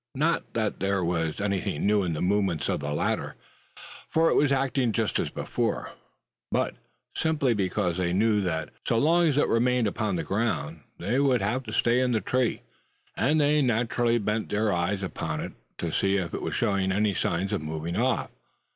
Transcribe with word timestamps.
Not 0.15 0.55
that 0.55 0.79
there 0.79 1.03
was 1.03 1.39
anything 1.39 1.85
new 1.85 2.01
in 2.01 2.13
the 2.13 2.23
movements 2.23 2.67
of 2.69 2.79
the 2.79 2.91
latter 2.91 3.35
for 4.09 4.31
it 4.31 4.33
was 4.33 4.51
acting 4.51 4.93
just 4.93 5.19
as 5.19 5.29
before 5.29 5.91
but 6.51 6.73
simply 7.15 7.53
because 7.53 7.97
they 7.97 8.11
knew 8.11 8.41
that, 8.41 8.69
so 8.83 8.97
long 8.97 9.27
as 9.27 9.37
it 9.37 9.47
remained 9.47 9.85
upon 9.85 10.15
the 10.15 10.23
ground, 10.23 10.81
they 10.97 11.19
would 11.19 11.41
have 11.41 11.61
to 11.65 11.71
stay 11.71 11.99
in 11.99 12.13
the 12.13 12.19
tree; 12.19 12.63
and 13.15 13.39
they 13.39 13.61
naturally 13.61 14.17
bent 14.17 14.49
their 14.49 14.73
eyes 14.73 15.03
upon 15.03 15.39
it, 15.39 15.53
to 15.77 15.91
see 15.91 16.17
if 16.17 16.33
it 16.33 16.41
was 16.41 16.55
showing 16.55 16.91
any 16.91 17.13
signs 17.13 17.53
of 17.53 17.61
moving 17.61 17.95
off. 17.95 18.31